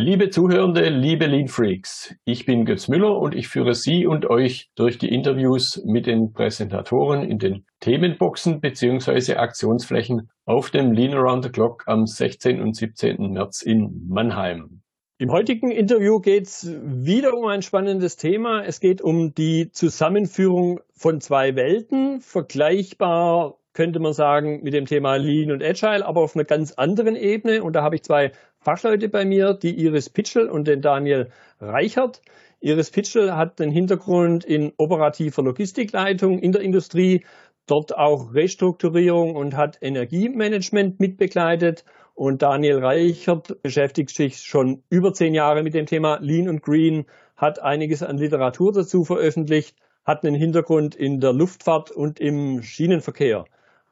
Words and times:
Liebe 0.00 0.30
Zuhörende, 0.30 0.90
liebe 0.90 1.26
Lean 1.26 1.48
Freaks, 1.48 2.14
ich 2.24 2.46
bin 2.46 2.64
Götz 2.64 2.86
Müller 2.86 3.18
und 3.18 3.34
ich 3.34 3.48
führe 3.48 3.74
Sie 3.74 4.06
und 4.06 4.30
euch 4.30 4.70
durch 4.76 4.96
die 4.96 5.08
Interviews 5.08 5.82
mit 5.84 6.06
den 6.06 6.32
Präsentatoren 6.32 7.28
in 7.28 7.40
den 7.40 7.64
Themenboxen 7.80 8.60
bzw. 8.60 9.34
Aktionsflächen 9.34 10.30
auf 10.44 10.70
dem 10.70 10.92
Lean 10.92 11.14
Around 11.14 11.46
the 11.46 11.50
Clock 11.50 11.82
am 11.86 12.06
16. 12.06 12.62
und 12.62 12.76
17. 12.76 13.32
März 13.32 13.62
in 13.62 14.06
Mannheim. 14.08 14.82
Im 15.18 15.32
heutigen 15.32 15.72
Interview 15.72 16.20
geht 16.20 16.44
es 16.44 16.72
wieder 16.80 17.36
um 17.36 17.46
ein 17.46 17.62
spannendes 17.62 18.16
Thema. 18.16 18.62
Es 18.64 18.78
geht 18.78 19.02
um 19.02 19.34
die 19.34 19.72
Zusammenführung 19.72 20.78
von 20.92 21.20
zwei 21.20 21.56
Welten, 21.56 22.20
vergleichbar 22.20 23.58
könnte 23.78 24.00
man 24.00 24.12
sagen, 24.12 24.64
mit 24.64 24.74
dem 24.74 24.86
Thema 24.86 25.14
Lean 25.14 25.52
und 25.52 25.62
Agile, 25.62 26.04
aber 26.04 26.22
auf 26.22 26.34
einer 26.34 26.44
ganz 26.44 26.72
anderen 26.72 27.14
Ebene. 27.14 27.62
Und 27.62 27.74
da 27.74 27.82
habe 27.84 27.94
ich 27.94 28.02
zwei 28.02 28.32
Fachleute 28.60 29.08
bei 29.08 29.24
mir, 29.24 29.54
die 29.54 29.78
Iris 29.84 30.10
Pitschel 30.10 30.48
und 30.48 30.66
den 30.66 30.82
Daniel 30.82 31.30
Reichert. 31.60 32.20
Iris 32.60 32.90
Pitschel 32.90 33.36
hat 33.36 33.60
den 33.60 33.70
Hintergrund 33.70 34.44
in 34.44 34.72
operativer 34.78 35.42
Logistikleitung 35.42 36.40
in 36.40 36.50
der 36.50 36.62
Industrie, 36.62 37.24
dort 37.66 37.96
auch 37.96 38.34
Restrukturierung 38.34 39.36
und 39.36 39.56
hat 39.56 39.78
Energiemanagement 39.80 40.98
mitbegleitet. 40.98 41.84
Und 42.14 42.42
Daniel 42.42 42.84
Reichert 42.84 43.62
beschäftigt 43.62 44.10
sich 44.10 44.38
schon 44.38 44.82
über 44.90 45.12
zehn 45.12 45.34
Jahre 45.34 45.62
mit 45.62 45.74
dem 45.74 45.86
Thema 45.86 46.18
Lean 46.20 46.48
und 46.48 46.62
Green, 46.62 47.06
hat 47.36 47.60
einiges 47.60 48.02
an 48.02 48.18
Literatur 48.18 48.72
dazu 48.72 49.04
veröffentlicht, 49.04 49.76
hat 50.04 50.24
einen 50.24 50.34
Hintergrund 50.34 50.96
in 50.96 51.20
der 51.20 51.32
Luftfahrt 51.32 51.92
und 51.92 52.18
im 52.18 52.62
Schienenverkehr. 52.62 53.44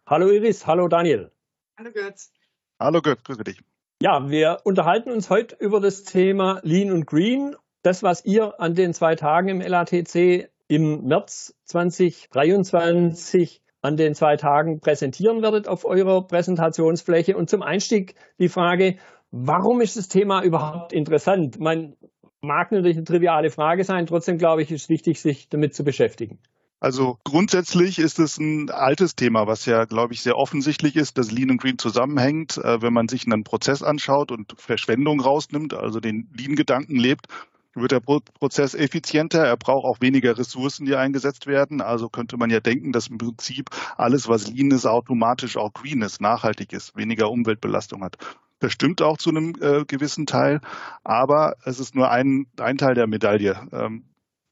Hallo 0.06 0.28
Iris, 0.28 0.66
hallo 0.66 0.88
Daniel. 0.88 1.30
Hallo 1.78 1.92
Götz. 1.92 2.32
Hallo 2.80 3.00
Götz, 3.00 3.22
grüße 3.22 3.44
dich. 3.44 3.62
Ja, 4.02 4.28
wir 4.28 4.58
unterhalten 4.64 5.10
uns 5.10 5.30
heute 5.30 5.56
über 5.58 5.80
das 5.80 6.04
Thema 6.04 6.60
Lean 6.62 6.92
und 6.92 7.06
Green. 7.06 7.56
Das, 7.82 8.02
was 8.02 8.26
ihr 8.26 8.60
an 8.60 8.74
den 8.74 8.92
zwei 8.92 9.14
Tagen 9.14 9.48
im 9.48 9.60
LATC 9.62 10.50
im 10.68 11.04
März 11.04 11.54
2023 11.64 13.62
an 13.80 13.96
den 13.96 14.14
zwei 14.14 14.36
Tagen 14.36 14.80
präsentieren 14.80 15.40
werdet 15.40 15.66
auf 15.66 15.86
eurer 15.86 16.26
Präsentationsfläche. 16.26 17.38
Und 17.38 17.48
zum 17.48 17.62
Einstieg 17.62 18.16
die 18.38 18.50
Frage, 18.50 18.96
warum 19.30 19.80
ist 19.80 19.96
das 19.96 20.08
Thema 20.08 20.42
überhaupt 20.42 20.92
interessant? 20.92 21.58
Man 21.58 21.96
mag 22.42 22.72
natürlich 22.72 22.98
eine 22.98 23.04
triviale 23.04 23.48
Frage 23.48 23.84
sein, 23.84 24.04
trotzdem 24.04 24.36
glaube 24.36 24.60
ich, 24.60 24.70
ist 24.70 24.90
wichtig, 24.90 25.22
sich 25.22 25.48
damit 25.48 25.74
zu 25.74 25.84
beschäftigen. 25.84 26.38
Also 26.78 27.18
grundsätzlich 27.24 27.98
ist 27.98 28.18
es 28.18 28.36
ein 28.38 28.70
altes 28.70 29.16
Thema, 29.16 29.46
was 29.46 29.64
ja, 29.64 29.84
glaube 29.86 30.12
ich, 30.12 30.20
sehr 30.20 30.36
offensichtlich 30.36 30.96
ist, 30.96 31.16
dass 31.16 31.32
Lean 31.32 31.50
und 31.50 31.60
Green 31.60 31.78
zusammenhängt. 31.78 32.58
Äh, 32.58 32.82
wenn 32.82 32.92
man 32.92 33.08
sich 33.08 33.24
einen 33.26 33.44
Prozess 33.44 33.82
anschaut 33.82 34.30
und 34.30 34.54
Verschwendung 34.58 35.20
rausnimmt, 35.20 35.72
also 35.72 36.00
den 36.00 36.28
Lean-Gedanken 36.36 36.96
lebt, 36.96 37.28
wird 37.74 37.92
der 37.92 38.00
Prozess 38.00 38.74
effizienter, 38.74 39.44
er 39.44 39.56
braucht 39.56 39.84
auch 39.84 40.00
weniger 40.00 40.36
Ressourcen, 40.38 40.86
die 40.86 40.96
eingesetzt 40.96 41.46
werden. 41.46 41.80
Also 41.80 42.08
könnte 42.08 42.36
man 42.36 42.50
ja 42.50 42.60
denken, 42.60 42.92
dass 42.92 43.08
im 43.08 43.18
Prinzip 43.18 43.70
alles, 43.96 44.28
was 44.28 44.48
Lean 44.48 44.70
ist, 44.70 44.86
automatisch 44.86 45.56
auch 45.56 45.72
Green 45.72 46.02
ist, 46.02 46.20
nachhaltig 46.20 46.72
ist, 46.72 46.96
weniger 46.96 47.30
Umweltbelastung 47.30 48.02
hat. 48.02 48.16
Das 48.58 48.72
stimmt 48.72 49.02
auch 49.02 49.18
zu 49.18 49.30
einem 49.30 49.54
äh, 49.60 49.84
gewissen 49.84 50.26
Teil, 50.26 50.60
aber 51.04 51.56
es 51.64 51.78
ist 51.78 51.94
nur 51.94 52.10
ein, 52.10 52.46
ein 52.58 52.78
Teil 52.78 52.94
der 52.94 53.06
Medaille. 53.06 53.68
Ähm, 53.72 54.04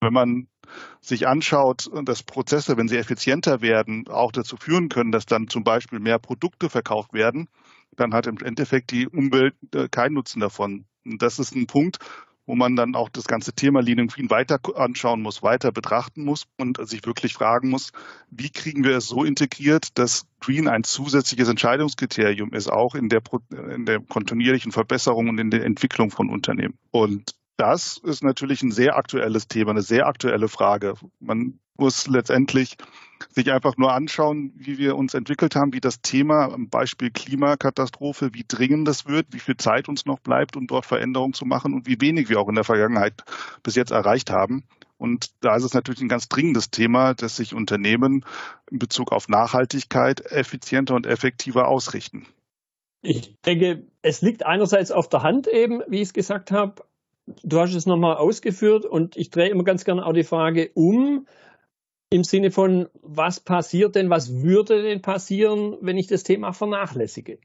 wenn 0.04 0.12
man 0.12 0.46
sich 1.00 1.26
anschaut, 1.26 1.90
dass 2.04 2.22
Prozesse, 2.22 2.76
wenn 2.76 2.88
sie 2.88 2.96
effizienter 2.96 3.60
werden, 3.60 4.06
auch 4.08 4.32
dazu 4.32 4.56
führen 4.56 4.88
können, 4.88 5.12
dass 5.12 5.26
dann 5.26 5.48
zum 5.48 5.64
Beispiel 5.64 5.98
mehr 5.98 6.18
Produkte 6.18 6.70
verkauft 6.70 7.12
werden, 7.12 7.48
dann 7.96 8.14
hat 8.14 8.26
im 8.26 8.38
Endeffekt 8.38 8.90
die 8.90 9.06
Umwelt 9.06 9.54
äh, 9.74 9.88
keinen 9.88 10.14
Nutzen 10.14 10.40
davon. 10.40 10.84
Und 11.04 11.22
das 11.22 11.38
ist 11.38 11.54
ein 11.54 11.66
Punkt, 11.66 11.98
wo 12.46 12.54
man 12.54 12.76
dann 12.76 12.94
auch 12.94 13.08
das 13.08 13.24
ganze 13.24 13.52
Thema 13.52 13.80
Lean 13.80 14.06
Green 14.06 14.30
weiter 14.30 14.58
anschauen 14.74 15.22
muss, 15.22 15.42
weiter 15.42 15.72
betrachten 15.72 16.24
muss 16.24 16.44
und 16.58 16.78
sich 16.86 17.06
wirklich 17.06 17.34
fragen 17.34 17.70
muss, 17.70 17.92
wie 18.30 18.50
kriegen 18.50 18.84
wir 18.84 18.96
es 18.96 19.06
so 19.06 19.24
integriert, 19.24 19.98
dass 19.98 20.26
Green 20.40 20.68
ein 20.68 20.84
zusätzliches 20.84 21.48
Entscheidungskriterium 21.48 22.52
ist, 22.52 22.70
auch 22.70 22.94
in 22.94 23.08
der, 23.08 23.22
in 23.74 23.86
der 23.86 24.00
kontinuierlichen 24.00 24.72
Verbesserung 24.72 25.28
und 25.28 25.38
in 25.38 25.50
der 25.50 25.64
Entwicklung 25.64 26.10
von 26.10 26.28
Unternehmen. 26.28 26.78
Und 26.90 27.34
das 27.56 27.98
ist 27.98 28.22
natürlich 28.22 28.62
ein 28.62 28.72
sehr 28.72 28.96
aktuelles 28.96 29.48
Thema, 29.48 29.70
eine 29.70 29.82
sehr 29.82 30.06
aktuelle 30.06 30.48
Frage. 30.48 30.94
Man 31.20 31.60
muss 31.76 32.06
letztendlich 32.06 32.76
sich 33.30 33.50
einfach 33.52 33.76
nur 33.76 33.92
anschauen, 33.92 34.52
wie 34.56 34.78
wir 34.78 34.96
uns 34.96 35.14
entwickelt 35.14 35.56
haben, 35.56 35.72
wie 35.72 35.80
das 35.80 36.00
Thema 36.02 36.52
am 36.52 36.68
Beispiel 36.68 37.10
Klimakatastrophe, 37.10 38.30
wie 38.32 38.44
dringend 38.46 38.86
das 38.86 39.06
wird, 39.06 39.28
wie 39.30 39.40
viel 39.40 39.56
Zeit 39.56 39.88
uns 39.88 40.04
noch 40.04 40.20
bleibt, 40.20 40.56
um 40.56 40.66
dort 40.66 40.86
Veränderungen 40.86 41.32
zu 41.32 41.44
machen 41.44 41.72
und 41.74 41.86
wie 41.86 42.00
wenig 42.00 42.28
wir 42.28 42.40
auch 42.40 42.48
in 42.48 42.54
der 42.54 42.64
Vergangenheit 42.64 43.24
bis 43.62 43.74
jetzt 43.74 43.90
erreicht 43.90 44.30
haben. 44.30 44.64
Und 44.98 45.32
da 45.40 45.56
ist 45.56 45.64
es 45.64 45.74
natürlich 45.74 46.00
ein 46.00 46.08
ganz 46.08 46.28
dringendes 46.28 46.70
Thema, 46.70 47.14
dass 47.14 47.36
sich 47.36 47.54
Unternehmen 47.54 48.24
in 48.70 48.78
Bezug 48.78 49.12
auf 49.12 49.28
Nachhaltigkeit 49.28 50.20
effizienter 50.30 50.94
und 50.94 51.06
effektiver 51.06 51.68
ausrichten. 51.68 52.26
Ich 53.02 53.38
denke, 53.42 53.86
es 54.00 54.22
liegt 54.22 54.46
einerseits 54.46 54.90
auf 54.90 55.08
der 55.08 55.22
Hand 55.22 55.46
eben, 55.46 55.82
wie 55.88 55.96
ich 55.96 56.08
es 56.08 56.14
gesagt 56.14 56.50
habe, 56.52 56.84
du 57.26 57.60
hast 57.60 57.74
es 57.74 57.86
nochmal 57.86 58.16
ausgeführt 58.16 58.84
und 58.84 59.16
ich 59.16 59.30
drehe 59.30 59.48
immer 59.48 59.64
ganz 59.64 59.84
gerne 59.84 60.04
auch 60.04 60.12
die 60.12 60.24
Frage 60.24 60.70
um, 60.74 61.26
im 62.10 62.24
Sinne 62.24 62.50
von, 62.50 62.88
was 63.02 63.40
passiert 63.40 63.96
denn, 63.96 64.10
was 64.10 64.42
würde 64.42 64.82
denn 64.82 65.02
passieren, 65.02 65.76
wenn 65.80 65.96
ich 65.96 66.06
das 66.06 66.22
Thema 66.22 66.52
vernachlässige? 66.52 67.38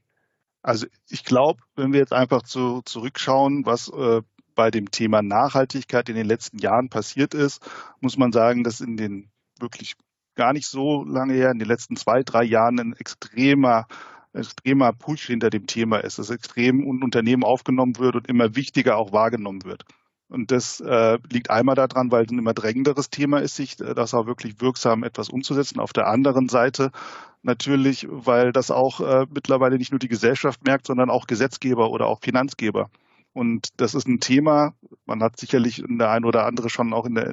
Also 0.62 0.86
ich 1.08 1.24
glaube, 1.24 1.62
wenn 1.74 1.92
wir 1.92 2.00
jetzt 2.00 2.12
einfach 2.12 2.42
zu, 2.42 2.82
zurückschauen, 2.84 3.64
was 3.64 3.88
äh, 3.88 4.20
bei 4.54 4.70
dem 4.70 4.90
Thema 4.90 5.22
Nachhaltigkeit 5.22 6.08
in 6.08 6.16
den 6.16 6.26
letzten 6.26 6.58
Jahren 6.58 6.90
passiert 6.90 7.34
ist, 7.34 7.62
muss 8.00 8.18
man 8.18 8.30
sagen, 8.30 8.62
dass 8.62 8.80
in 8.80 8.96
den 8.96 9.30
wirklich 9.58 9.94
gar 10.34 10.52
nicht 10.52 10.66
so 10.66 11.04
lange 11.04 11.34
her, 11.34 11.50
in 11.50 11.58
den 11.58 11.68
letzten 11.68 11.96
zwei, 11.96 12.22
drei 12.22 12.44
Jahren 12.44 12.78
ein 12.78 12.92
extremer 12.92 13.86
extremer 14.32 14.92
Push 14.92 15.26
hinter 15.26 15.50
dem 15.50 15.66
Thema 15.66 15.98
ist, 15.98 16.18
dass 16.18 16.30
extrem 16.30 16.80
in 16.80 17.02
Unternehmen 17.02 17.44
aufgenommen 17.44 17.98
wird 17.98 18.16
und 18.16 18.28
immer 18.28 18.54
wichtiger 18.56 18.96
auch 18.96 19.12
wahrgenommen 19.12 19.64
wird. 19.64 19.84
Und 20.28 20.52
das 20.52 20.80
äh, 20.80 21.18
liegt 21.28 21.50
einmal 21.50 21.74
daran, 21.74 22.12
weil 22.12 22.24
es 22.24 22.30
ein 22.30 22.38
immer 22.38 22.54
drängenderes 22.54 23.10
Thema 23.10 23.40
ist, 23.40 23.56
sich 23.56 23.80
äh, 23.80 23.94
das 23.94 24.14
auch 24.14 24.26
wirklich 24.26 24.60
wirksam 24.60 25.02
etwas 25.02 25.28
umzusetzen. 25.28 25.80
Auf 25.80 25.92
der 25.92 26.06
anderen 26.06 26.48
Seite 26.48 26.92
natürlich, 27.42 28.06
weil 28.08 28.52
das 28.52 28.70
auch 28.70 29.00
äh, 29.00 29.26
mittlerweile 29.34 29.76
nicht 29.76 29.90
nur 29.90 29.98
die 29.98 30.08
Gesellschaft 30.08 30.64
merkt, 30.64 30.86
sondern 30.86 31.10
auch 31.10 31.26
Gesetzgeber 31.26 31.90
oder 31.90 32.06
auch 32.06 32.20
Finanzgeber. 32.20 32.90
Und 33.32 33.68
das 33.76 33.94
ist 33.94 34.08
ein 34.08 34.18
Thema, 34.18 34.74
man 35.06 35.22
hat 35.22 35.38
sicherlich 35.38 35.78
in 35.78 35.98
der 35.98 36.10
ein 36.10 36.24
oder 36.24 36.46
andere 36.46 36.68
schon 36.68 36.92
auch 36.92 37.06
in 37.06 37.14
der, 37.14 37.32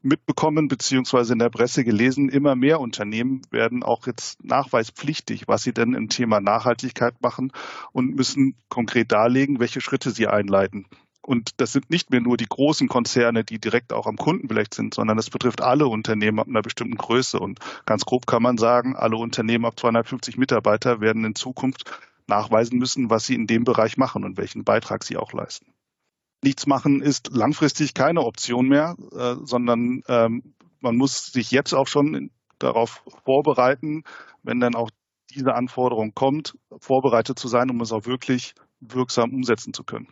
mitbekommen, 0.00 0.68
beziehungsweise 0.68 1.34
in 1.34 1.38
der 1.38 1.50
Presse 1.50 1.84
gelesen, 1.84 2.30
immer 2.30 2.56
mehr 2.56 2.80
Unternehmen 2.80 3.42
werden 3.50 3.82
auch 3.82 4.06
jetzt 4.06 4.42
nachweispflichtig, 4.42 5.46
was 5.46 5.62
sie 5.62 5.74
denn 5.74 5.94
im 5.94 6.08
Thema 6.08 6.40
Nachhaltigkeit 6.40 7.20
machen 7.20 7.52
und 7.92 8.14
müssen 8.14 8.56
konkret 8.68 9.12
darlegen, 9.12 9.60
welche 9.60 9.82
Schritte 9.82 10.10
sie 10.10 10.26
einleiten. 10.26 10.86
Und 11.26 11.52
das 11.58 11.72
sind 11.72 11.90
nicht 11.90 12.10
mehr 12.10 12.20
nur 12.20 12.36
die 12.36 12.46
großen 12.46 12.86
Konzerne, 12.88 13.44
die 13.44 13.58
direkt 13.58 13.94
auch 13.94 14.06
am 14.06 14.16
Kunden 14.16 14.48
vielleicht 14.48 14.74
sind, 14.74 14.92
sondern 14.92 15.16
das 15.16 15.30
betrifft 15.30 15.62
alle 15.62 15.86
Unternehmen 15.86 16.38
ab 16.38 16.48
einer 16.48 16.60
bestimmten 16.60 16.96
Größe. 16.96 17.38
Und 17.38 17.60
ganz 17.86 18.04
grob 18.04 18.26
kann 18.26 18.42
man 18.42 18.58
sagen, 18.58 18.94
alle 18.94 19.16
Unternehmen 19.16 19.64
ab 19.64 19.78
250 19.80 20.36
Mitarbeiter 20.36 21.00
werden 21.00 21.24
in 21.24 21.34
Zukunft 21.34 21.90
nachweisen 22.26 22.78
müssen, 22.78 23.10
was 23.10 23.26
sie 23.26 23.34
in 23.34 23.46
dem 23.46 23.64
Bereich 23.64 23.96
machen 23.96 24.24
und 24.24 24.36
welchen 24.36 24.64
Beitrag 24.64 25.04
sie 25.04 25.16
auch 25.16 25.32
leisten. 25.32 25.74
Nichts 26.42 26.66
machen 26.66 27.00
ist 27.00 27.30
langfristig 27.34 27.94
keine 27.94 28.22
Option 28.22 28.68
mehr, 28.68 28.96
äh, 29.12 29.36
sondern 29.44 30.02
ähm, 30.08 30.54
man 30.80 30.96
muss 30.96 31.26
sich 31.32 31.50
jetzt 31.50 31.72
auch 31.72 31.88
schon 31.88 32.30
darauf 32.58 33.02
vorbereiten, 33.24 34.04
wenn 34.42 34.60
dann 34.60 34.74
auch 34.74 34.90
diese 35.30 35.54
Anforderung 35.54 36.14
kommt, 36.14 36.56
vorbereitet 36.78 37.38
zu 37.38 37.48
sein, 37.48 37.70
um 37.70 37.80
es 37.80 37.92
auch 37.92 38.06
wirklich 38.06 38.54
wirksam 38.80 39.32
umsetzen 39.32 39.72
zu 39.72 39.84
können. 39.84 40.08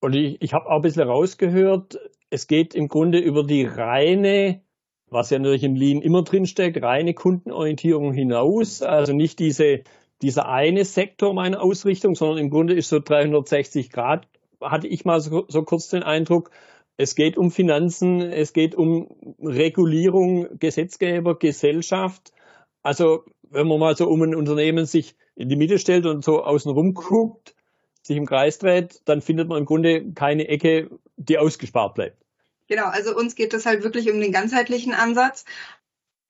Und 0.00 0.14
ich, 0.14 0.40
ich 0.40 0.52
habe 0.52 0.66
auch 0.66 0.76
ein 0.76 0.82
bisschen 0.82 1.08
rausgehört, 1.08 1.98
es 2.30 2.46
geht 2.46 2.74
im 2.74 2.88
Grunde 2.88 3.18
über 3.18 3.44
die 3.44 3.64
reine, 3.64 4.62
was 5.10 5.30
ja 5.30 5.38
natürlich 5.38 5.64
im 5.64 5.74
Lean 5.74 6.00
immer 6.00 6.22
drinsteckt, 6.22 6.82
reine 6.82 7.12
Kundenorientierung 7.12 8.12
hinaus. 8.12 8.82
Also 8.82 9.12
nicht 9.12 9.38
diese 9.38 9.82
dieser 10.22 10.48
eine 10.48 10.84
Sektor 10.84 11.34
meiner 11.34 11.60
Ausrichtung, 11.60 12.14
sondern 12.14 12.38
im 12.38 12.50
Grunde 12.50 12.74
ist 12.74 12.88
so 12.88 13.00
360 13.00 13.90
Grad, 13.90 14.28
hatte 14.60 14.86
ich 14.86 15.04
mal 15.04 15.20
so, 15.20 15.44
so 15.48 15.62
kurz 15.62 15.88
den 15.88 16.02
Eindruck, 16.02 16.50
es 16.96 17.14
geht 17.14 17.36
um 17.36 17.50
Finanzen, 17.50 18.20
es 18.20 18.52
geht 18.52 18.74
um 18.74 19.08
Regulierung, 19.42 20.58
Gesetzgeber, 20.58 21.38
Gesellschaft. 21.38 22.32
Also 22.82 23.24
wenn 23.50 23.66
man 23.66 23.80
mal 23.80 23.96
so 23.96 24.08
um 24.08 24.22
ein 24.22 24.34
Unternehmen 24.34 24.86
sich 24.86 25.16
in 25.34 25.48
die 25.48 25.56
Mitte 25.56 25.78
stellt 25.78 26.06
und 26.06 26.24
so 26.24 26.44
außenrum 26.44 26.94
guckt, 26.94 27.54
sich 28.02 28.16
im 28.16 28.26
Kreis 28.26 28.58
dreht, 28.58 29.00
dann 29.06 29.22
findet 29.22 29.48
man 29.48 29.58
im 29.58 29.64
Grunde 29.64 30.12
keine 30.12 30.48
Ecke, 30.48 30.90
die 31.16 31.38
ausgespart 31.38 31.94
bleibt. 31.94 32.16
Genau, 32.68 32.86
also 32.86 33.16
uns 33.16 33.34
geht 33.34 33.54
es 33.54 33.66
halt 33.66 33.82
wirklich 33.82 34.10
um 34.10 34.20
den 34.20 34.32
ganzheitlichen 34.32 34.94
Ansatz 34.94 35.44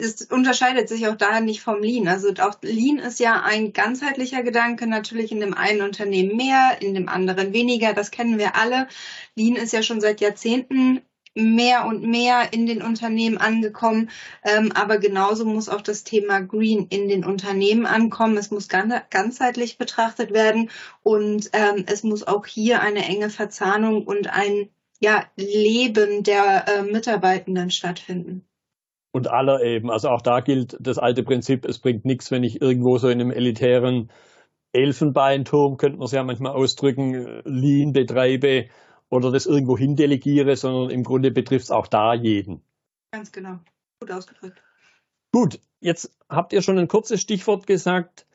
es 0.02 0.22
unterscheidet 0.22 0.88
sich 0.88 1.06
auch 1.06 1.16
da 1.16 1.40
nicht 1.40 1.62
vom 1.62 1.82
Lean. 1.82 2.08
Also 2.08 2.30
auch 2.40 2.56
Lean 2.62 2.98
ist 2.98 3.20
ja 3.20 3.42
ein 3.42 3.72
ganzheitlicher 3.72 4.42
Gedanke, 4.42 4.86
natürlich 4.86 5.32
in 5.32 5.40
dem 5.40 5.54
einen 5.54 5.82
Unternehmen 5.82 6.36
mehr, 6.36 6.78
in 6.80 6.94
dem 6.94 7.08
anderen 7.08 7.52
weniger. 7.52 7.92
Das 7.92 8.10
kennen 8.10 8.38
wir 8.38 8.56
alle. 8.56 8.88
Lean 9.36 9.56
ist 9.56 9.72
ja 9.72 9.82
schon 9.82 10.00
seit 10.00 10.20
Jahrzehnten 10.20 11.02
mehr 11.34 11.86
und 11.86 12.02
mehr 12.02 12.52
in 12.52 12.66
den 12.66 12.82
Unternehmen 12.82 13.38
angekommen. 13.38 14.10
Ähm, 14.44 14.72
aber 14.72 14.98
genauso 14.98 15.44
muss 15.44 15.68
auch 15.68 15.80
das 15.80 16.04
Thema 16.04 16.40
Green 16.40 16.88
in 16.88 17.08
den 17.08 17.24
Unternehmen 17.24 17.86
ankommen. 17.86 18.36
Es 18.36 18.50
muss 18.50 18.68
ganzheitlich 18.68 19.78
betrachtet 19.78 20.32
werden 20.32 20.70
und 21.02 21.50
ähm, 21.52 21.84
es 21.86 22.02
muss 22.02 22.26
auch 22.26 22.44
hier 22.44 22.82
eine 22.82 23.04
enge 23.06 23.30
Verzahnung 23.30 24.04
und 24.04 24.28
ein 24.28 24.68
ja, 25.00 25.24
Leben 25.36 26.22
der 26.22 26.66
äh, 26.68 26.82
Mitarbeitenden 26.82 27.70
stattfinden. 27.70 28.46
Und 29.12 29.28
aller 29.28 29.62
eben. 29.62 29.90
Also 29.90 30.08
auch 30.08 30.22
da 30.22 30.40
gilt 30.40 30.76
das 30.80 30.98
alte 30.98 31.22
Prinzip, 31.22 31.66
es 31.66 31.78
bringt 31.78 32.04
nichts, 32.04 32.30
wenn 32.30 32.44
ich 32.44 32.62
irgendwo 32.62 32.96
so 32.98 33.08
in 33.08 33.20
einem 33.20 33.30
elitären 33.30 34.10
Elfenbeinturm, 34.72 35.76
könnte 35.76 35.98
man 35.98 36.06
es 36.06 36.12
ja 36.12 36.24
manchmal 36.24 36.52
ausdrücken, 36.52 37.42
Lean 37.44 37.92
betreibe 37.92 38.68
oder 39.10 39.30
das 39.30 39.44
irgendwo 39.44 39.76
hin 39.76 39.96
delegiere, 39.96 40.56
sondern 40.56 40.88
im 40.88 41.04
Grunde 41.04 41.30
betrifft 41.30 41.66
es 41.66 41.70
auch 41.70 41.86
da 41.86 42.14
jeden. 42.14 42.62
Ganz 43.12 43.30
genau. 43.30 43.58
Gut 44.00 44.10
ausgedrückt. 44.10 44.62
Gut, 45.30 45.60
jetzt 45.80 46.16
habt 46.30 46.54
ihr 46.54 46.62
schon 46.62 46.78
ein 46.78 46.88
kurzes 46.88 47.20
Stichwort 47.20 47.66
gesagt, 47.66 48.26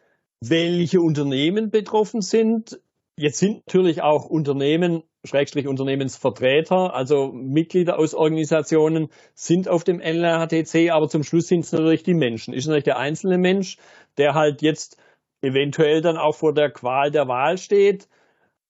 welche 0.41 1.01
Unternehmen 1.01 1.71
betroffen 1.71 2.21
sind. 2.21 2.80
Jetzt 3.18 3.39
sind 3.39 3.65
natürlich 3.65 4.03
auch 4.03 4.25
Unternehmen, 4.25 5.01
Schrägstrich 5.27 5.68
Unternehmensvertreter, 5.68 6.94
also 6.94 7.31
Mitglieder 7.31 8.00
aus 8.00 8.13
Organisationen, 8.13 9.09
sind 9.35 9.69
auf 9.69 9.83
dem 9.83 10.00
LHTC, 10.00 10.91
aber 10.91 11.09
zum 11.09 11.24
Schluss 11.24 11.47
sind 11.47 11.65
es 11.65 11.71
natürlich 11.71 12.03
die 12.03 12.15
Menschen. 12.15 12.53
Ist 12.53 12.65
natürlich 12.65 12.85
der 12.85 12.97
einzelne 12.97 13.38
Mensch, 13.38 13.77
der 14.18 14.33
halt 14.33 14.62
jetzt 14.62 14.97
eventuell 15.41 16.01
dann 16.01 16.18
auch 16.18 16.35
vor 16.35 16.53
der 16.53 16.71
Qual 16.71 17.12
der 17.12 17.27
Wahl 17.27 17.57
steht 17.57 18.07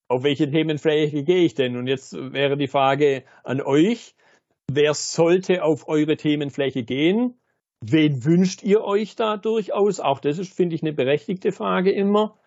auf 0.08 0.24
welche 0.24 0.50
Themenfläche 0.50 1.24
gehe 1.24 1.44
ich 1.44 1.54
denn? 1.54 1.76
Und 1.78 1.88
jetzt 1.88 2.14
wäre 2.14 2.58
die 2.58 2.68
Frage 2.68 3.24
an 3.44 3.62
euch, 3.62 4.16
wer 4.72 4.94
sollte 4.94 5.64
auf 5.64 5.88
eure 5.88 6.18
Themenfläche 6.18 6.84
gehen? 6.84 7.40
Wen 7.82 8.24
wünscht 8.26 8.64
ihr 8.64 8.84
euch 8.84 9.16
da 9.16 9.38
durchaus? 9.38 10.00
Auch 10.00 10.20
das 10.20 10.40
ist, 10.40 10.54
finde 10.54 10.76
ich, 10.76 10.82
eine 10.82 10.94
berechtigte 10.94 11.52
Frage 11.52 11.92
immer, 11.92 12.38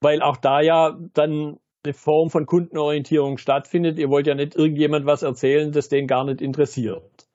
weil 0.00 0.22
auch 0.22 0.36
da 0.36 0.60
ja 0.60 0.98
dann 1.12 1.58
eine 1.84 1.94
Form 1.94 2.30
von 2.30 2.46
Kundenorientierung 2.46 3.38
stattfindet. 3.38 3.98
Ihr 3.98 4.08
wollt 4.08 4.26
ja 4.26 4.34
nicht 4.34 4.54
irgendjemand 4.54 5.06
was 5.06 5.22
erzählen, 5.22 5.72
das 5.72 5.88
den 5.88 6.06
gar 6.06 6.24
nicht 6.24 6.40
interessiert. 6.40 7.28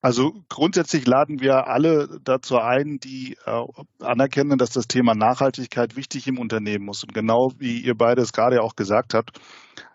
Also 0.00 0.34
grundsätzlich 0.50 1.06
laden 1.06 1.40
wir 1.40 1.66
alle 1.66 2.20
dazu 2.22 2.58
ein, 2.58 2.98
die 2.98 3.38
äh, 3.46 3.64
anerkennen, 4.00 4.58
dass 4.58 4.70
das 4.70 4.86
Thema 4.86 5.14
Nachhaltigkeit 5.14 5.96
wichtig 5.96 6.26
im 6.26 6.38
Unternehmen 6.38 6.84
muss. 6.84 7.04
Und 7.04 7.14
genau 7.14 7.52
wie 7.58 7.80
ihr 7.80 7.94
beide 7.94 8.20
es 8.20 8.34
gerade 8.34 8.62
auch 8.62 8.76
gesagt 8.76 9.14
habt, 9.14 9.40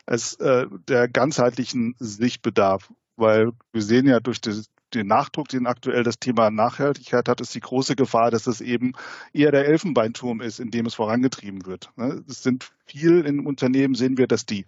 es 0.08 0.34
äh, 0.36 0.66
der 0.88 1.08
ganzheitlichen 1.08 1.96
Sichtbedarf, 2.00 2.92
weil 3.18 3.52
wir 3.72 3.84
sehen 3.84 4.08
ja 4.08 4.20
durch 4.20 4.42
das, 4.42 4.72
den 4.94 5.08
Nachdruck, 5.08 5.48
den 5.50 5.68
aktuell 5.68 6.04
das 6.04 6.20
Thema 6.20 6.50
Nachhaltigkeit 6.50 7.28
hat, 7.30 7.42
ist 7.42 7.56
die 7.56 7.60
große 7.60 7.96
Gefahr, 7.96 8.32
dass 8.32 8.48
es 8.48 8.62
eben 8.62 8.94
eher 9.34 9.52
der 9.52 9.68
Elfenbeinturm 9.68 10.42
ist, 10.42 10.60
in 10.60 10.70
dem 10.70 10.86
es 10.86 10.96
vorangetrieben 10.96 11.66
wird. 11.66 11.92
Ne? 11.96 12.24
Es 12.28 12.44
sind 12.44 12.72
viel 12.86 13.26
in 13.26 13.46
Unternehmen 13.46 13.94
sehen 13.94 14.18
wir, 14.18 14.28
dass 14.28 14.46
die 14.46 14.66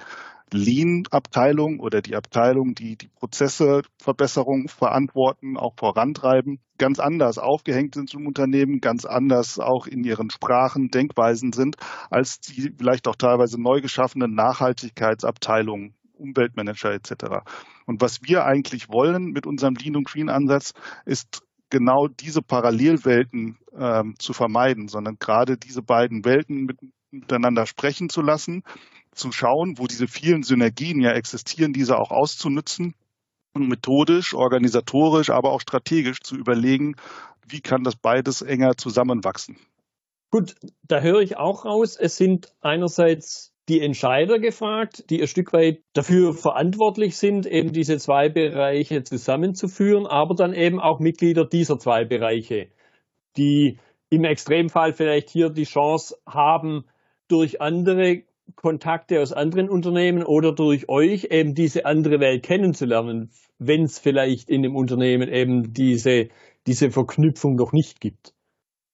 Lean-Abteilung 0.54 1.80
oder 1.80 2.02
die 2.02 2.16
Abteilung, 2.16 2.76
die 2.76 2.98
die 2.98 3.08
Prozesseverbesserung 3.08 4.68
verantworten, 4.68 5.58
auch 5.58 5.74
vorantreiben, 5.78 6.60
ganz 6.78 7.00
anders 7.00 7.38
aufgehängt 7.38 7.96
sind 7.96 8.10
zum 8.10 8.28
Unternehmen, 8.28 8.82
ganz 8.82 9.06
anders 9.06 9.60
auch 9.60 9.88
in 9.88 10.04
ihren 10.04 10.30
Sprachen, 10.30 10.90
Denkweisen 10.90 11.54
sind, 11.54 11.78
als 12.10 12.40
die 12.40 12.74
vielleicht 12.78 13.08
auch 13.08 13.16
teilweise 13.16 13.62
neu 13.62 13.80
geschaffenen 13.80 14.34
Nachhaltigkeitsabteilungen, 14.34 15.96
Umweltmanager 16.16 16.92
etc. 16.92 17.44
Und 17.92 18.00
was 18.00 18.22
wir 18.24 18.46
eigentlich 18.46 18.88
wollen 18.88 19.32
mit 19.32 19.46
unserem 19.46 19.76
Lean 19.76 19.98
und 19.98 20.08
Green 20.08 20.30
Ansatz 20.30 20.74
ist 21.06 21.42
genau 21.70 22.08
diese 22.08 22.42
Parallelwelten 22.42 23.58
ähm, 23.78 24.16
zu 24.18 24.32
vermeiden, 24.32 24.88
sondern 24.88 25.18
gerade 25.20 25.58
diese 25.58 25.82
beiden 25.82 26.24
Welten 26.24 26.64
mit, 26.64 26.78
miteinander 27.12 27.66
sprechen 27.66 28.08
zu 28.08 28.22
lassen, 28.22 28.64
zu 29.12 29.34
schauen, 29.34 29.78
wo 29.78 29.88
diese 29.88 30.08
vielen 30.08 30.44
Synergien 30.44 31.02
ja 31.02 31.12
existieren, 31.12 31.74
diese 31.74 31.98
auch 31.98 32.12
auszunutzen 32.12 32.96
und 33.54 33.68
methodisch, 33.68 34.34
organisatorisch, 34.34 35.30
aber 35.30 35.52
auch 35.52 35.60
strategisch 35.60 36.22
zu 36.22 36.38
überlegen, 36.38 36.96
wie 37.46 37.60
kann 37.60 37.84
das 37.84 37.98
beides 37.98 38.42
enger 38.42 38.78
zusammenwachsen. 38.78 39.58
Gut, 40.30 40.56
da 40.84 41.02
höre 41.02 41.20
ich 41.20 41.36
auch 41.36 41.66
raus, 41.66 41.98
es 42.00 42.16
sind 42.16 42.56
einerseits 42.62 43.52
die 43.70 43.82
Entscheider 43.82 44.40
gefragt, 44.40 45.10
die 45.10 45.22
ein 45.22 45.28
Stück 45.28 45.54
weit 45.54 45.82
dafür 45.94 46.34
verantwortlich 46.34 47.18
sind, 47.18 47.46
eben 47.46 47.72
diese 47.72 47.98
zwei 47.98 48.30
Bereiche 48.30 49.04
zusammenzuführen, 49.04 50.08
aber 50.08 50.36
dann 50.36 50.54
eben 50.54 50.80
auch 50.80 51.00
Mitglieder 51.00 51.46
dieser 51.46 51.78
zwei 51.80 52.04
Bereiche, 52.06 52.70
die 53.38 53.78
im 54.10 54.26
Extremfall 54.26 54.94
vielleicht 54.94 55.30
hier 55.30 55.50
die 55.50 55.64
Chance 55.64 56.18
haben, 56.26 56.86
durch 57.28 57.62
andere 57.62 58.24
Kontakte 58.56 59.22
aus 59.22 59.32
anderen 59.32 59.70
Unternehmen 59.70 60.24
oder 60.24 60.54
durch 60.54 60.90
euch 60.90 61.26
eben 61.26 61.56
diese 61.56 61.86
andere 61.86 62.20
Welt 62.20 62.44
kennenzulernen, 62.44 63.32
wenn 63.58 63.84
es 63.84 64.00
vielleicht 64.00 64.50
in 64.50 64.64
dem 64.64 64.76
Unternehmen 64.76 65.32
eben 65.32 65.74
diese, 65.74 66.28
diese 66.68 66.92
Verknüpfung 66.92 67.56
noch 67.56 67.72
nicht 67.72 68.02
gibt. 68.02 68.34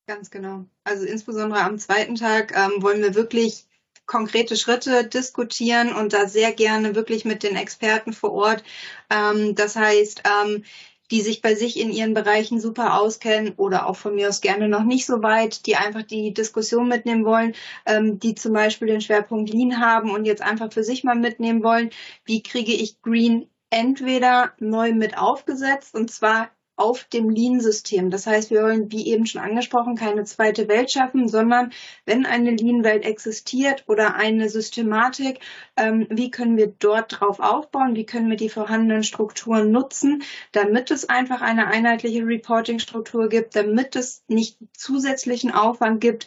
Ganz 0.06 0.30
genau. 0.30 0.66
Also 0.84 1.04
insbesondere 1.04 1.60
am 1.62 1.78
zweiten 1.78 2.14
Tag 2.14 2.56
ähm, 2.56 2.82
wollen 2.82 3.02
wir 3.02 3.14
wirklich 3.14 3.67
konkrete 4.08 4.56
Schritte 4.56 5.06
diskutieren 5.06 5.92
und 5.92 6.12
da 6.12 6.26
sehr 6.26 6.52
gerne 6.52 6.96
wirklich 6.96 7.24
mit 7.24 7.44
den 7.44 7.54
Experten 7.54 8.12
vor 8.12 8.32
Ort. 8.32 8.64
Ähm, 9.10 9.54
das 9.54 9.76
heißt, 9.76 10.22
ähm, 10.24 10.64
die 11.10 11.20
sich 11.20 11.40
bei 11.40 11.54
sich 11.54 11.78
in 11.78 11.90
ihren 11.90 12.14
Bereichen 12.14 12.60
super 12.60 13.00
auskennen 13.00 13.54
oder 13.56 13.86
auch 13.86 13.96
von 13.96 14.14
mir 14.14 14.28
aus 14.28 14.40
gerne 14.40 14.68
noch 14.68 14.82
nicht 14.82 15.06
so 15.06 15.22
weit, 15.22 15.66
die 15.66 15.76
einfach 15.76 16.02
die 16.02 16.34
Diskussion 16.34 16.88
mitnehmen 16.88 17.24
wollen, 17.24 17.54
ähm, 17.86 18.18
die 18.18 18.34
zum 18.34 18.52
Beispiel 18.52 18.88
den 18.88 19.00
Schwerpunkt 19.00 19.50
Lean 19.50 19.80
haben 19.80 20.10
und 20.10 20.24
jetzt 20.24 20.42
einfach 20.42 20.72
für 20.72 20.84
sich 20.84 21.04
mal 21.04 21.14
mitnehmen 21.14 21.62
wollen, 21.62 21.90
wie 22.24 22.42
kriege 22.42 22.72
ich 22.72 23.00
Green 23.02 23.48
entweder 23.70 24.52
neu 24.58 24.92
mit 24.92 25.16
aufgesetzt 25.18 25.94
und 25.94 26.10
zwar 26.10 26.50
auf 26.78 27.04
dem 27.04 27.28
Lean-System. 27.30 28.10
Das 28.10 28.26
heißt, 28.26 28.50
wir 28.50 28.62
wollen, 28.62 28.90
wie 28.92 29.08
eben 29.08 29.26
schon 29.26 29.40
angesprochen, 29.40 29.96
keine 29.96 30.24
zweite 30.24 30.68
Welt 30.68 30.90
schaffen, 30.90 31.28
sondern 31.28 31.72
wenn 32.04 32.26
eine 32.26 32.52
Lean-Welt 32.52 33.04
existiert 33.04 33.84
oder 33.86 34.14
eine 34.14 34.48
Systematik, 34.48 35.40
ähm, 35.76 36.06
wie 36.10 36.30
können 36.30 36.56
wir 36.56 36.72
dort 36.78 37.20
drauf 37.20 37.40
aufbauen? 37.40 37.96
Wie 37.96 38.06
können 38.06 38.30
wir 38.30 38.36
die 38.36 38.48
vorhandenen 38.48 39.02
Strukturen 39.02 39.70
nutzen, 39.70 40.22
damit 40.52 40.90
es 40.90 41.08
einfach 41.08 41.40
eine 41.40 41.66
einheitliche 41.66 42.24
Reporting-Struktur 42.24 43.28
gibt, 43.28 43.56
damit 43.56 43.96
es 43.96 44.22
nicht 44.28 44.58
zusätzlichen 44.72 45.50
Aufwand 45.50 46.00
gibt, 46.00 46.26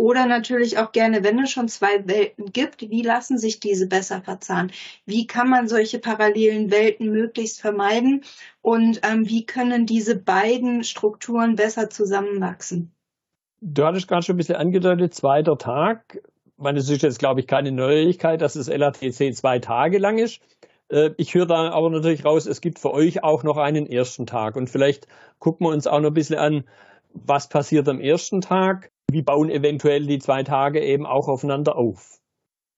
oder 0.00 0.24
natürlich 0.24 0.78
auch 0.78 0.92
gerne, 0.92 1.22
wenn 1.24 1.38
es 1.40 1.50
schon 1.50 1.68
zwei 1.68 2.08
Welten 2.08 2.54
gibt, 2.54 2.80
wie 2.80 3.02
lassen 3.02 3.36
sich 3.36 3.60
diese 3.60 3.86
besser 3.86 4.22
verzahnen? 4.22 4.72
Wie 5.04 5.26
kann 5.26 5.50
man 5.50 5.68
solche 5.68 5.98
parallelen 5.98 6.70
Welten 6.70 7.12
möglichst 7.12 7.60
vermeiden? 7.60 8.24
Und 8.62 9.02
ähm, 9.02 9.28
wie 9.28 9.44
können 9.44 9.84
diese 9.84 10.16
beiden 10.16 10.84
Strukturen 10.84 11.54
besser 11.54 11.90
zusammenwachsen? 11.90 12.94
Du 13.60 13.84
hattest 13.84 14.08
gerade 14.08 14.22
schon 14.22 14.36
ein 14.36 14.38
bisschen 14.38 14.56
angedeutet, 14.56 15.12
zweiter 15.12 15.58
Tag. 15.58 16.18
Ich 16.46 16.62
meine, 16.62 16.78
es 16.78 16.88
ist 16.88 17.02
jetzt, 17.02 17.18
glaube 17.18 17.40
ich, 17.40 17.46
keine 17.46 17.70
Neuigkeit, 17.70 18.40
dass 18.40 18.54
das 18.54 18.68
LATC 18.68 19.34
zwei 19.34 19.58
Tage 19.58 19.98
lang 19.98 20.16
ist. 20.16 20.40
Äh, 20.88 21.10
ich 21.18 21.34
höre 21.34 21.44
da 21.44 21.72
aber 21.72 21.90
natürlich 21.90 22.24
raus, 22.24 22.46
es 22.46 22.62
gibt 22.62 22.78
für 22.78 22.94
euch 22.94 23.22
auch 23.22 23.42
noch 23.42 23.58
einen 23.58 23.84
ersten 23.84 24.24
Tag. 24.24 24.56
Und 24.56 24.70
vielleicht 24.70 25.08
gucken 25.38 25.66
wir 25.66 25.72
uns 25.74 25.86
auch 25.86 26.00
noch 26.00 26.08
ein 26.08 26.14
bisschen 26.14 26.38
an, 26.38 26.64
was 27.12 27.50
passiert 27.50 27.86
am 27.86 28.00
ersten 28.00 28.40
Tag 28.40 28.90
wie 29.12 29.22
bauen 29.22 29.50
eventuell 29.50 30.06
die 30.06 30.18
zwei 30.18 30.42
Tage 30.42 30.80
eben 30.80 31.06
auch 31.06 31.28
aufeinander 31.28 31.76
auf? 31.76 32.18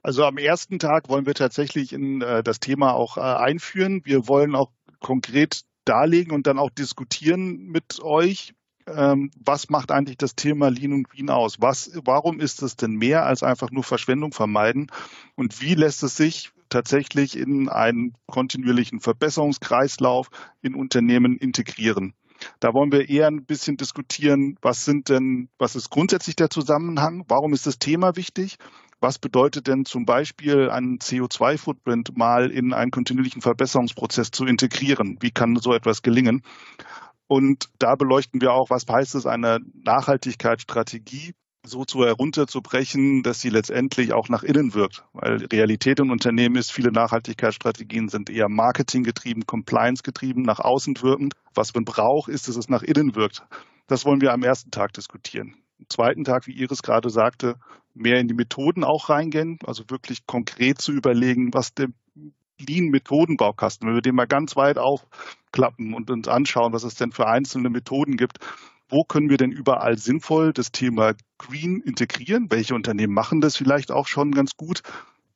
Also 0.02 0.24
am 0.24 0.36
ersten 0.36 0.78
Tag 0.78 1.08
wollen 1.08 1.26
wir 1.26 1.34
tatsächlich 1.34 1.92
in 1.92 2.22
äh, 2.22 2.42
das 2.42 2.58
Thema 2.58 2.94
auch 2.94 3.16
äh, 3.16 3.20
einführen. 3.20 4.02
Wir 4.04 4.26
wollen 4.26 4.56
auch 4.56 4.72
konkret 4.98 5.62
darlegen 5.84 6.32
und 6.32 6.46
dann 6.46 6.58
auch 6.58 6.70
diskutieren 6.70 7.66
mit 7.66 8.02
euch, 8.02 8.54
ähm, 8.86 9.30
was 9.38 9.68
macht 9.70 9.92
eigentlich 9.92 10.16
das 10.16 10.34
Thema 10.34 10.68
Lean 10.68 10.92
und 10.92 11.08
Green 11.08 11.30
aus? 11.30 11.60
Was, 11.60 11.92
warum 12.04 12.40
ist 12.40 12.62
es 12.62 12.76
denn 12.76 12.94
mehr 12.94 13.24
als 13.24 13.42
einfach 13.42 13.70
nur 13.70 13.84
Verschwendung 13.84 14.32
vermeiden? 14.32 14.90
Und 15.36 15.60
wie 15.60 15.74
lässt 15.74 16.02
es 16.02 16.16
sich 16.16 16.50
tatsächlich 16.68 17.36
in 17.36 17.68
einen 17.68 18.14
kontinuierlichen 18.26 19.00
Verbesserungskreislauf 19.00 20.30
in 20.62 20.74
Unternehmen 20.74 21.36
integrieren? 21.36 22.14
Da 22.60 22.74
wollen 22.74 22.92
wir 22.92 23.08
eher 23.08 23.26
ein 23.26 23.44
bisschen 23.44 23.76
diskutieren, 23.76 24.56
was 24.62 24.84
sind 24.84 25.08
denn, 25.08 25.48
was 25.58 25.76
ist 25.76 25.90
grundsätzlich 25.90 26.36
der 26.36 26.50
Zusammenhang? 26.50 27.24
Warum 27.28 27.52
ist 27.52 27.66
das 27.66 27.78
Thema 27.78 28.16
wichtig? 28.16 28.56
Was 29.00 29.18
bedeutet 29.18 29.66
denn 29.66 29.84
zum 29.84 30.06
Beispiel 30.06 30.70
einen 30.70 30.98
CO2-Footprint 30.98 32.16
mal 32.16 32.50
in 32.50 32.72
einen 32.72 32.92
kontinuierlichen 32.92 33.42
Verbesserungsprozess 33.42 34.30
zu 34.30 34.44
integrieren? 34.44 35.18
Wie 35.20 35.32
kann 35.32 35.56
so 35.56 35.74
etwas 35.74 36.02
gelingen? 36.02 36.42
Und 37.26 37.70
da 37.78 37.96
beleuchten 37.96 38.40
wir 38.40 38.52
auch, 38.52 38.70
was 38.70 38.84
heißt 38.88 39.14
es, 39.14 39.26
eine 39.26 39.58
Nachhaltigkeitsstrategie 39.74 41.32
so 41.64 41.84
zu 41.84 42.04
herunterzubrechen, 42.04 43.22
dass 43.22 43.40
sie 43.40 43.48
letztendlich 43.48 44.12
auch 44.12 44.28
nach 44.28 44.42
innen 44.42 44.74
wirkt. 44.74 45.04
Weil 45.12 45.44
Realität 45.46 46.00
in 46.00 46.10
Unternehmen 46.10 46.56
ist, 46.56 46.72
viele 46.72 46.90
Nachhaltigkeitsstrategien 46.90 48.08
sind 48.08 48.30
eher 48.30 48.48
Marketing 48.48 49.04
getrieben, 49.04 49.46
Compliance 49.46 50.02
getrieben, 50.02 50.42
nach 50.42 50.58
außen 50.58 51.00
wirkend. 51.02 51.34
Was 51.54 51.74
man 51.74 51.84
braucht, 51.84 52.28
ist, 52.28 52.48
dass 52.48 52.56
es 52.56 52.68
nach 52.68 52.82
innen 52.82 53.14
wirkt. 53.14 53.44
Das 53.86 54.04
wollen 54.04 54.20
wir 54.20 54.32
am 54.32 54.42
ersten 54.42 54.70
Tag 54.70 54.92
diskutieren. 54.92 55.54
Am 55.78 55.86
zweiten 55.88 56.24
Tag, 56.24 56.46
wie 56.46 56.52
Iris 56.52 56.82
gerade 56.82 57.10
sagte, 57.10 57.56
mehr 57.94 58.18
in 58.18 58.28
die 58.28 58.34
Methoden 58.34 58.84
auch 58.84 59.08
reingehen, 59.08 59.58
also 59.64 59.84
wirklich 59.88 60.26
konkret 60.26 60.80
zu 60.80 60.92
überlegen, 60.92 61.52
was 61.52 61.74
der 61.74 61.88
Lean-Methodenbaukasten, 62.58 63.86
wenn 63.86 63.94
wir 63.94 64.02
den 64.02 64.14
mal 64.14 64.26
ganz 64.26 64.56
weit 64.56 64.78
aufklappen 64.78 65.94
und 65.94 66.10
uns 66.10 66.28
anschauen, 66.28 66.72
was 66.72 66.84
es 66.84 66.94
denn 66.94 67.12
für 67.12 67.26
einzelne 67.26 67.70
Methoden 67.70 68.16
gibt, 68.16 68.38
wo 68.92 69.04
können 69.04 69.30
wir 69.30 69.38
denn 69.38 69.50
überall 69.52 69.96
sinnvoll 69.96 70.52
das 70.52 70.70
Thema 70.70 71.14
Green 71.38 71.80
integrieren? 71.80 72.50
Welche 72.50 72.74
Unternehmen 72.74 73.14
machen 73.14 73.40
das 73.40 73.56
vielleicht 73.56 73.90
auch 73.90 74.06
schon 74.06 74.32
ganz 74.32 74.54
gut? 74.56 74.82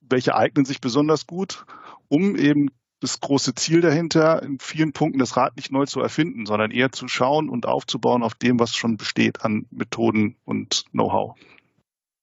Welche 0.02 0.36
eignen 0.36 0.66
sich 0.66 0.82
besonders 0.82 1.26
gut, 1.26 1.64
um 2.08 2.36
eben 2.36 2.68
das 3.00 3.18
große 3.20 3.54
Ziel 3.54 3.80
dahinter, 3.80 4.42
in 4.42 4.58
vielen 4.58 4.92
Punkten 4.92 5.18
das 5.18 5.38
Rad 5.38 5.56
nicht 5.56 5.72
neu 5.72 5.86
zu 5.86 6.00
erfinden, 6.00 6.44
sondern 6.44 6.70
eher 6.70 6.92
zu 6.92 7.08
schauen 7.08 7.48
und 7.48 7.66
aufzubauen 7.66 8.22
auf 8.22 8.34
dem, 8.34 8.60
was 8.60 8.74
schon 8.74 8.98
besteht 8.98 9.42
an 9.42 9.66
Methoden 9.70 10.36
und 10.44 10.84
Know-how. 10.92 11.34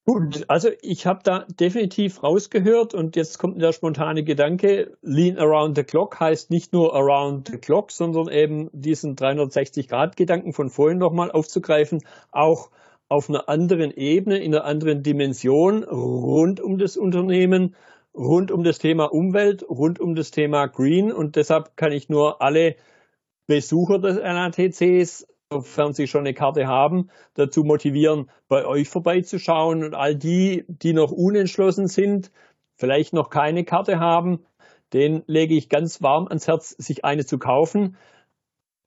Gut, 0.06 0.44
also 0.50 0.70
ich 0.82 1.06
habe 1.06 1.22
da 1.24 1.46
definitiv 1.60 2.24
rausgehört 2.24 2.94
und 2.94 3.16
jetzt 3.16 3.40
kommt 3.40 3.62
der 3.62 3.72
spontane 3.72 4.26
Gedanke, 4.26 4.98
Lean 5.02 5.38
Around 5.38 5.78
the 5.78 5.86
Clock 5.86 6.20
heißt 6.20 6.52
nicht 6.52 6.74
nur 6.74 6.94
Around 6.94 7.48
the 7.48 7.58
Clock, 7.58 7.90
sondern 7.90 8.28
eben 8.28 8.70
diesen 8.74 9.16
360-Grad-Gedanken 9.16 10.52
von 10.52 10.70
vorhin 10.70 10.98
nochmal 10.98 11.32
aufzugreifen, 11.32 12.04
auch 12.32 12.70
auf 13.08 13.30
einer 13.30 13.48
anderen 13.48 13.92
Ebene, 13.92 14.40
in 14.40 14.54
einer 14.54 14.66
anderen 14.66 15.04
Dimension 15.04 15.86
rund 15.86 16.60
um 16.60 16.78
das 16.78 16.98
Unternehmen, 16.98 17.74
rund 18.14 18.52
um 18.52 18.66
das 18.66 18.80
Thema 18.80 19.06
Umwelt, 19.06 19.64
rund 19.70 20.02
um 20.02 20.16
das 20.16 20.32
Thema 20.32 20.68
Green. 20.68 21.14
Und 21.14 21.38
deshalb 21.38 21.78
kann 21.78 21.94
ich 21.94 22.10
nur 22.10 22.42
alle 22.42 22.76
Besucher 23.48 24.00
des 24.00 24.18
NATCs 24.18 25.28
sofern 25.62 25.94
Sie 25.94 26.08
schon 26.08 26.22
eine 26.22 26.34
Karte 26.34 26.68
haben, 26.68 27.10
dazu 27.34 27.64
motivieren, 27.64 28.30
bei 28.48 28.66
euch 28.66 28.90
vorbeizuschauen 28.90 29.84
und 29.84 29.94
all 29.94 30.16
die, 30.16 30.66
die 30.68 30.94
noch 30.94 31.12
unentschlossen 31.12 31.88
sind, 31.88 32.32
vielleicht 32.76 33.14
noch 33.14 33.30
keine 33.30 33.64
Karte 33.64 34.00
haben, 34.00 34.46
den 34.94 35.24
lege 35.28 35.56
ich 35.56 35.70
ganz 35.70 36.02
warm 36.02 36.28
ans 36.28 36.48
Herz, 36.48 36.70
sich 36.70 37.04
eine 37.06 37.26
zu 37.26 37.40
kaufen. 37.40 37.98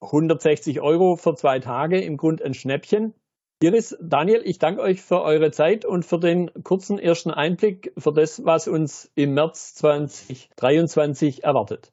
160 0.00 0.80
Euro 0.80 1.16
für 1.16 1.35
zwei 1.35 1.58
Tage, 1.58 2.00
im 2.00 2.16
Grund 2.16 2.42
ein 2.42 2.54
Schnäppchen. 2.54 3.14
Iris, 3.62 3.96
Daniel, 4.00 4.42
ich 4.44 4.58
danke 4.58 4.82
euch 4.82 5.00
für 5.00 5.23
eure 5.23 5.50
Zeit 5.50 5.87
und 5.87 6.04
für 6.04 6.20
den 6.20 6.50
kurzen 6.62 6.99
ersten 6.99 7.30
Einblick 7.30 7.92
für 7.96 8.12
das, 8.12 8.44
was 8.44 8.68
uns 8.68 9.11
im 9.14 9.32
März 9.32 9.75
2023 9.76 11.42
erwartet. 11.42 11.90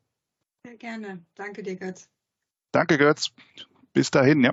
Sehr 0.66 0.76
gerne. 0.76 1.26
Danke 1.36 1.64
dir, 1.64 1.78
Götz. 1.78 2.10
Danke, 2.74 2.98
Götz. 2.98 3.32
Bis 3.94 4.10
dahin, 4.10 4.44
ja. 4.44 4.52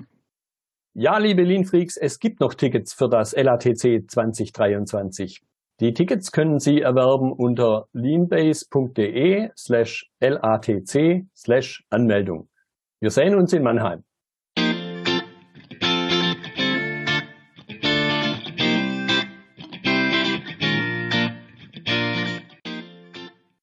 Ja, 0.93 1.17
liebe 1.17 1.43
Lean 1.43 1.65
Freaks, 1.65 1.97
es 1.97 2.19
gibt 2.19 2.41
noch 2.41 2.53
Tickets 2.53 2.93
für 2.93 3.09
das 3.09 3.33
LATC 3.35 4.09
2023. 4.09 5.41
Die 5.79 5.93
Tickets 5.93 6.31
können 6.31 6.59
Sie 6.59 6.81
erwerben 6.81 7.31
unter 7.31 7.87
leanbase.de 7.93 9.49
slash 9.57 10.11
LATC 10.19 11.25
slash 11.35 11.83
Anmeldung. 11.89 12.49
Wir 12.99 13.09
sehen 13.09 13.35
uns 13.35 13.51
in 13.53 13.63
Mannheim. 13.63 14.03